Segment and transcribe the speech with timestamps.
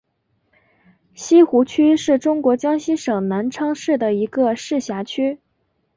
[1.13, 5.37] 西湖区是中国江西省南昌市的一个市辖区。